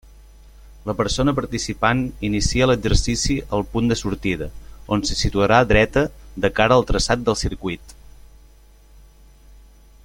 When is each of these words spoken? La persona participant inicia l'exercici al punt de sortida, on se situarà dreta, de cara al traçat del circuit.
La 0.89 0.93
persona 1.01 1.33
participant 1.39 1.99
inicia 2.29 2.67
l'exercici 2.71 3.35
al 3.57 3.65
punt 3.75 3.91
de 3.91 3.99
sortida, 3.99 4.47
on 4.97 5.05
se 5.11 5.19
situarà 5.21 5.61
dreta, 5.73 6.07
de 6.47 6.53
cara 6.61 6.79
al 6.81 6.87
traçat 6.93 7.25
del 7.29 7.39
circuit. 7.45 7.97